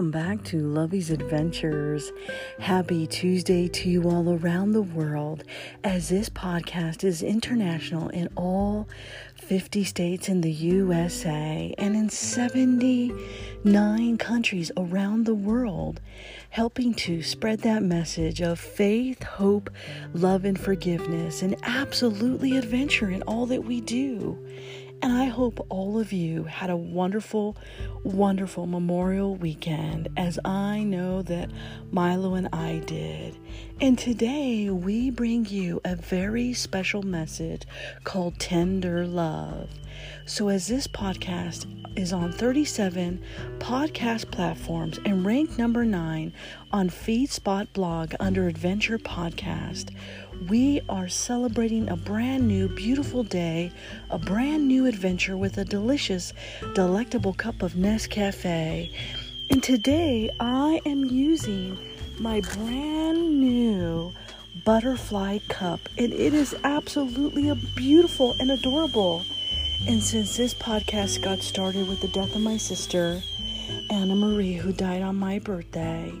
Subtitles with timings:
[0.00, 2.10] welcome back to Lovey's Adventures.
[2.58, 5.44] Happy Tuesday to you all around the world,
[5.84, 8.88] as this podcast is international in all
[9.34, 16.00] 50 states in the USA and in 79 countries around the world,
[16.48, 19.68] helping to spread that message of faith, hope,
[20.14, 24.38] love, and forgiveness, and absolutely adventure in all that we do.
[25.02, 27.56] And I hope all of you had a wonderful,
[28.04, 31.50] wonderful Memorial weekend, as I know that
[31.90, 33.34] Milo and I did.
[33.80, 37.62] And today we bring you a very special message
[38.04, 39.70] called Tender Love.
[40.26, 41.66] So, as this podcast
[41.98, 43.22] is on 37
[43.58, 46.32] podcast platforms and ranked number nine
[46.72, 49.94] on FeedSpot blog under Adventure Podcast,
[50.48, 53.70] we are celebrating a brand new, beautiful day,
[54.08, 56.32] a brand new adventure with a delicious,
[56.74, 58.90] delectable cup of Nescafe.
[59.50, 61.76] And today I am using
[62.18, 64.12] my brand new
[64.64, 69.24] butterfly cup, and it is absolutely beautiful and adorable.
[69.86, 73.22] And since this podcast got started with the death of my sister,
[73.90, 76.12] Anna Marie, who died on my birthday,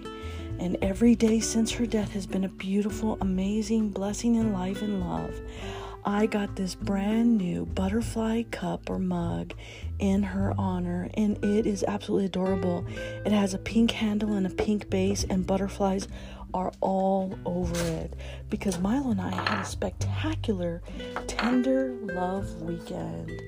[0.60, 5.00] and every day since her death has been a beautiful, amazing blessing in life and
[5.00, 5.40] love.
[6.04, 9.54] I got this brand new butterfly cup or mug
[9.98, 12.86] in her honor, and it is absolutely adorable.
[13.24, 16.08] It has a pink handle and a pink base, and butterflies
[16.52, 18.14] are all over it
[18.48, 20.82] because Milo and I had a spectacular
[21.40, 23.40] tender love weekend.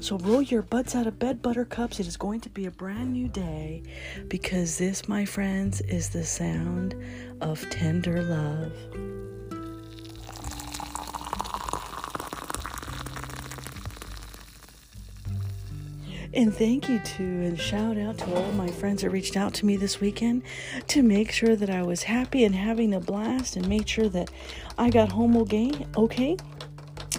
[0.00, 2.00] So roll your butts out of bed, buttercups.
[2.00, 3.82] It is going to be a brand new day
[4.28, 6.94] because this, my friends, is the sound
[7.42, 8.72] of tender love.
[16.32, 19.66] And thank you to and shout out to all my friends that reached out to
[19.66, 20.44] me this weekend
[20.88, 24.30] to make sure that I was happy and having a blast and made sure that
[24.78, 25.70] I got home okay.
[25.94, 26.38] Okay.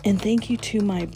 [0.06, 1.10] And thank you to my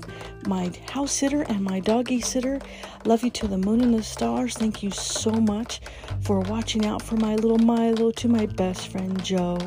[0.46, 2.60] my house sitter and my doggy sitter.
[3.06, 4.56] Love you to the moon and the stars.
[4.56, 5.80] Thank you so much
[6.22, 9.58] for watching out for my little Milo, to my best friend Joe.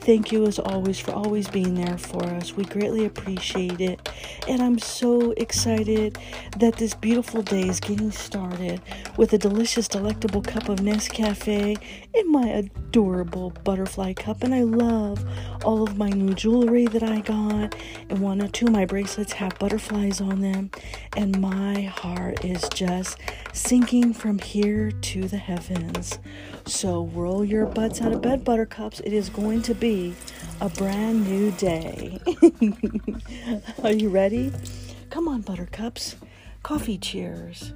[0.00, 2.54] Thank you as always for always being there for us.
[2.54, 4.06] We greatly appreciate it.
[4.46, 6.18] And I'm so excited
[6.58, 8.82] that this beautiful day is getting started
[9.16, 11.78] with a delicious, delectable cup of Nescafe
[12.12, 14.42] in my adorable butterfly cup.
[14.42, 15.24] And I love
[15.64, 17.74] all of my new jewelry that I got.
[18.10, 20.70] And one or two of my bracelets have butterflies on them.
[21.16, 23.18] And my heart is just
[23.52, 26.18] sinking from here to the heavens.
[26.66, 29.00] So roll your butts out of bed, buttercups.
[29.00, 30.14] It is going to be
[30.60, 32.20] a brand new day.
[33.82, 34.52] Are you ready?
[35.10, 36.16] Come on, buttercups.
[36.62, 37.72] Coffee cheers.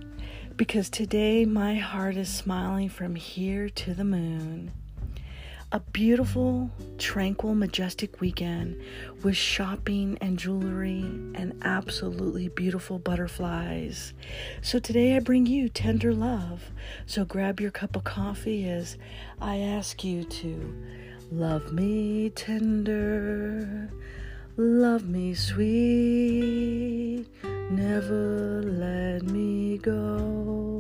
[0.57, 4.73] Because today my heart is smiling from here to the moon.
[5.71, 8.81] A beautiful, tranquil, majestic weekend
[9.23, 11.01] with shopping and jewelry
[11.35, 14.15] and absolutely beautiful butterflies.
[14.63, 16.71] So today I bring you tender love.
[17.05, 18.97] So grab your cup of coffee as
[19.43, 20.75] I ask you to
[21.31, 23.91] love me tender,
[24.57, 27.27] love me sweet,
[27.71, 30.78] never let me go.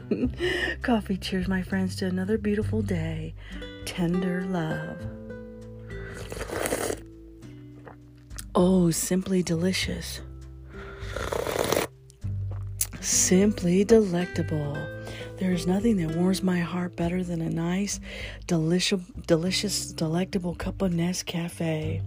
[0.82, 3.34] Coffee cheers, my friends, to another beautiful day.
[3.84, 4.96] Tender love.
[8.54, 10.20] Oh, simply delicious.
[13.00, 14.76] Simply delectable.
[15.38, 17.98] There is nothing that warms my heart better than a nice,
[18.46, 22.00] delicious, delicious, delectable cup of Nescafe.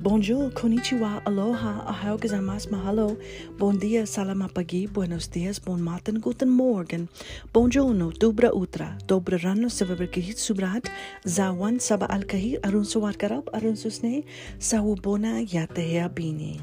[0.00, 3.16] Bonjour, konnichiwa, aloha, ahau gozaimasu, mahalo,
[3.58, 7.08] bon dia, salamapagi, buenos dias, bon matin, guten morgen,
[7.52, 10.86] bonjourno, dobra utra, dobra rano, sababakahit subrat,
[11.26, 14.22] zawan, saba alkahir, arun suwat karab, arun susne,
[14.60, 16.60] sawubona, yatehea bini.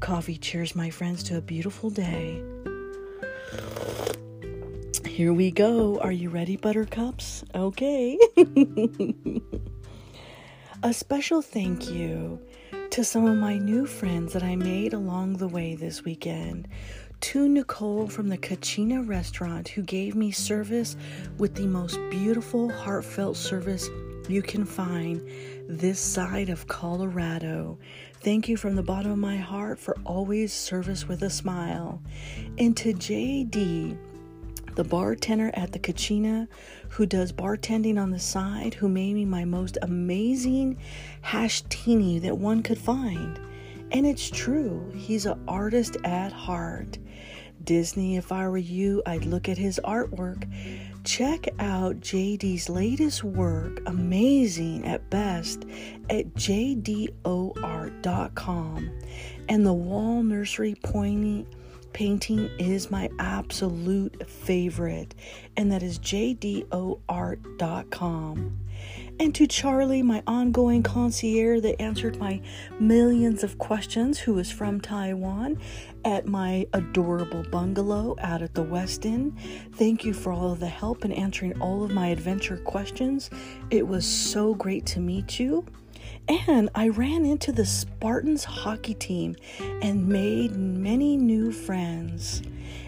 [0.00, 2.42] Coffee cheers, my friends, to a beautiful day.
[5.06, 6.00] Here we go.
[6.00, 7.44] Are you ready, buttercups?
[7.54, 8.18] Okay.
[10.84, 12.38] a special thank you
[12.90, 16.68] to some of my new friends that I made along the way this weekend.
[17.22, 20.94] To Nicole from the Kachina restaurant, who gave me service
[21.38, 23.88] with the most beautiful, heartfelt service
[24.28, 25.26] you can find
[25.66, 27.78] this side of Colorado.
[28.20, 32.02] Thank you from the bottom of my heart for always service with a smile.
[32.58, 33.96] And to JD,
[34.76, 36.48] the bartender at the Kachina
[36.90, 40.78] who does bartending on the side, who made me my most amazing
[41.24, 43.38] hashtini that one could find.
[43.92, 46.98] And it's true, he's an artist at heart.
[47.62, 50.46] Disney, if I were you, I'd look at his artwork
[51.04, 55.66] Check out JD's latest work, amazing at best,
[56.08, 57.10] at jdoart.com.
[59.50, 61.46] And the wall nursery pointing
[61.94, 65.14] painting is my absolute favorite,
[65.56, 66.98] and that is jdoart.com.
[69.20, 72.42] And to Charlie, my ongoing concierge that answered my
[72.80, 75.58] millions of questions, who is from Taiwan,
[76.04, 79.32] at my adorable bungalow out at the Westin.
[79.74, 83.30] Thank you for all of the help in answering all of my adventure questions.
[83.70, 85.64] It was so great to meet you.
[86.28, 89.36] And I ran into the Spartans hockey team
[89.82, 92.42] and made many new friends.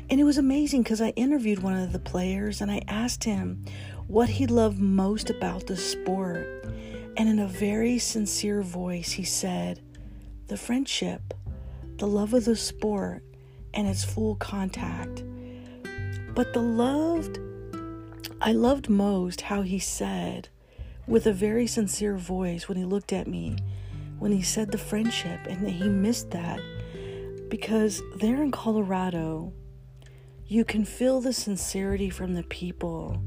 [0.09, 3.65] And it was amazing because I interviewed one of the players and I asked him
[4.07, 6.47] what he loved most about the sport.
[7.17, 9.81] And in a very sincere voice, he said,
[10.47, 11.35] The friendship,
[11.99, 13.23] the love of the sport,
[13.75, 15.25] and its full contact.
[16.35, 17.39] But the loved,
[18.41, 20.49] I loved most how he said,
[21.07, 23.57] with a very sincere voice when he looked at me,
[24.19, 26.61] when he said the friendship, and that he missed that
[27.49, 29.53] because there in Colorado,
[30.47, 33.23] you can feel the sincerity from the people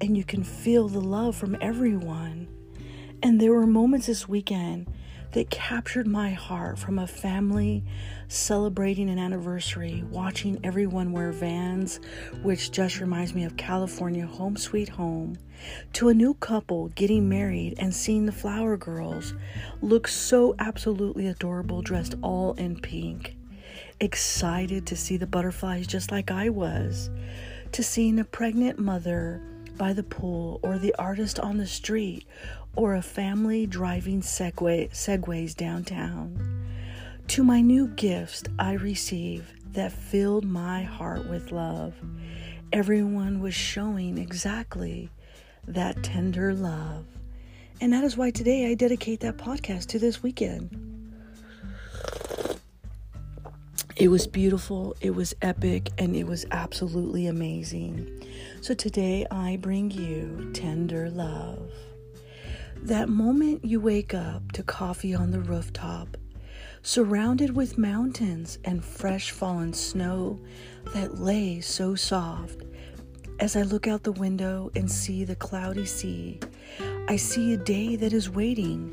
[0.00, 2.48] and you can feel the love from everyone.
[3.22, 4.86] And there were moments this weekend
[5.34, 7.82] that captured my heart from a family
[8.28, 11.98] celebrating an anniversary, watching everyone wear vans,
[12.42, 15.36] which just reminds me of California home sweet home,
[15.92, 19.34] to a new couple getting married and seeing the flower girls
[19.82, 23.36] look so absolutely adorable dressed all in pink.
[23.98, 27.10] Excited to see the butterflies just like I was,
[27.72, 29.42] to seeing a pregnant mother
[29.76, 32.26] by the pool or the artist on the street
[32.76, 36.66] or a family driving segway, segways downtown.
[37.28, 41.94] To my new gifts I receive that filled my heart with love.
[42.72, 45.10] Everyone was showing exactly
[45.66, 47.06] that tender love.
[47.80, 50.83] And that is why today I dedicate that podcast to this weekend.
[53.96, 58.26] It was beautiful, it was epic, and it was absolutely amazing.
[58.60, 61.70] So today I bring you tender love.
[62.82, 66.16] That moment you wake up to coffee on the rooftop,
[66.82, 70.40] surrounded with mountains and fresh fallen snow
[70.92, 72.62] that lay so soft.
[73.38, 76.40] As I look out the window and see the cloudy sea,
[77.06, 78.92] I see a day that is waiting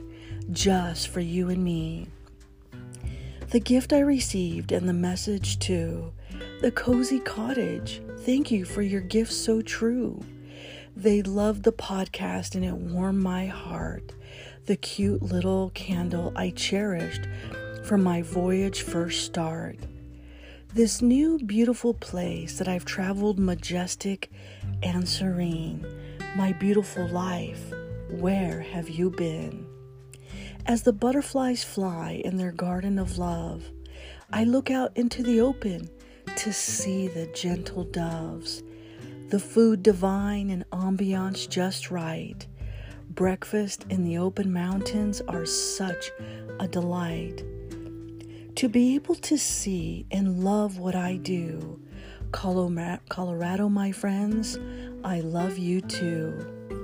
[0.51, 2.07] just for you and me.
[3.51, 6.13] The gift I received and the message too.
[6.61, 8.01] The cozy cottage.
[8.19, 10.23] Thank you for your gift so true.
[10.95, 14.13] They loved the podcast and it warmed my heart.
[14.67, 17.27] The cute little candle I cherished
[17.83, 19.77] from my voyage first start.
[20.73, 24.31] This new beautiful place that I've traveled majestic
[24.81, 25.85] and serene.
[26.37, 27.73] My beautiful life,
[28.11, 29.70] where have you been?
[30.65, 33.63] As the butterflies fly in their garden of love,
[34.31, 35.89] I look out into the open
[36.37, 38.63] to see the gentle doves
[39.31, 42.45] the food divine and ambiance just right.
[43.09, 46.11] Breakfast in the open mountains are such
[46.59, 47.41] a delight.
[48.57, 51.79] To be able to see and love what I do,
[52.33, 54.59] Colorado, my friends,
[55.01, 56.80] I love you too.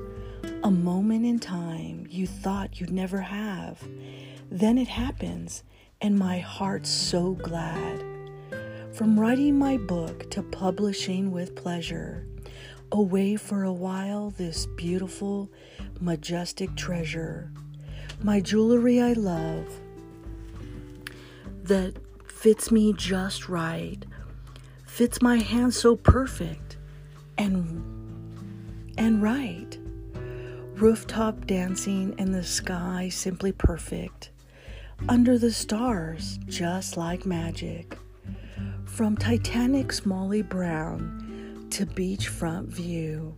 [0.68, 3.82] A moment in time you thought you'd never have.
[4.52, 5.64] Then it happens,
[6.02, 8.04] and my heart's so glad.
[8.92, 12.28] From writing my book to publishing with pleasure,
[12.92, 15.50] away for a while this beautiful,
[16.02, 17.50] majestic treasure.
[18.22, 19.74] My jewelry I love
[21.64, 21.94] that
[22.28, 24.06] fits me just right,
[24.86, 26.76] fits my hand so perfect
[27.38, 27.86] and
[28.98, 29.77] and right.
[30.78, 34.30] Rooftop dancing in the sky simply perfect.
[35.10, 37.98] Under the stars, just like magic.
[38.86, 43.34] From Titanic's Molly Brown to beachfront view,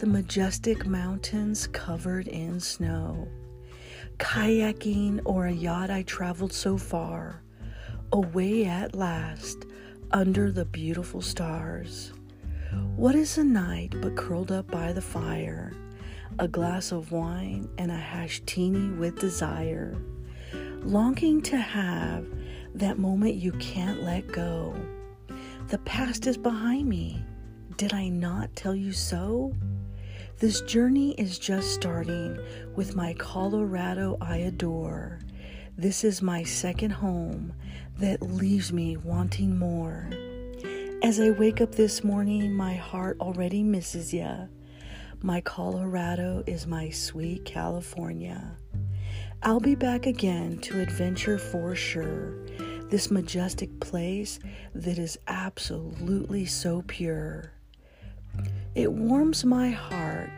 [0.00, 3.26] the majestic mountains covered in snow.
[4.18, 7.42] Kayaking or a yacht, I traveled so far,
[8.12, 9.64] away at last,
[10.10, 12.12] under the beautiful stars.
[12.96, 15.72] What is a night but curled up by the fire,
[16.38, 19.94] a glass of wine and a hashtini with desire,
[20.80, 22.26] longing to have
[22.74, 24.74] that moment you can't let go.
[25.68, 27.22] The past is behind me.
[27.76, 29.52] Did I not tell you so?
[30.38, 32.38] This journey is just starting
[32.74, 35.20] with my Colorado I adore.
[35.76, 37.52] This is my second home
[37.98, 40.10] that leaves me wanting more.
[41.02, 44.46] As I wake up this morning, my heart already misses ya.
[45.24, 48.56] My Colorado is my sweet California.
[49.40, 52.44] I'll be back again to adventure for sure.
[52.90, 54.40] This majestic place
[54.74, 57.52] that is absolutely so pure.
[58.74, 60.30] It warms my heart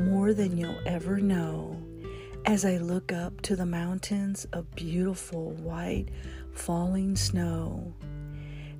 [0.00, 1.80] more than you'll ever know
[2.44, 6.06] as I look up to the mountains of beautiful white
[6.52, 7.94] falling snow.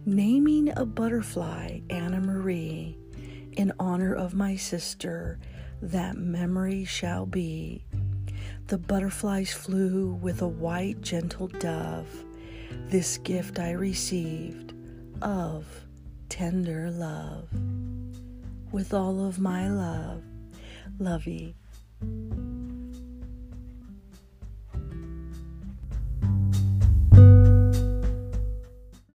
[0.05, 2.99] Naming a butterfly Anna Marie
[3.53, 5.39] in honor of my sister,
[5.83, 7.85] that memory shall be.
[8.69, 12.09] The butterflies flew with a white, gentle dove.
[12.89, 14.73] This gift I received
[15.21, 15.67] of
[16.29, 17.49] tender love.
[18.71, 20.23] With all of my love,
[20.99, 21.55] Lovey.